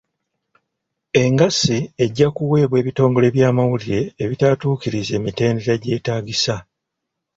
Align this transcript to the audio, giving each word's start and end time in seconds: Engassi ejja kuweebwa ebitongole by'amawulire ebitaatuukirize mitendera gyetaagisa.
Engassi 1.21 1.77
ejja 2.03 2.27
kuweebwa 2.35 2.77
ebitongole 2.81 3.27
by'amawulire 3.35 4.01
ebitaatuukirize 4.23 5.15
mitendera 5.25 5.73
gyetaagisa. 5.83 6.55